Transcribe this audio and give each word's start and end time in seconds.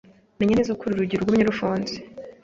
Menya 0.37 0.53
neza 0.59 0.75
ko 0.77 0.83
uru 0.83 0.99
rugi 0.99 1.19
rugumye 1.19 1.43
rufunze. 1.49 1.95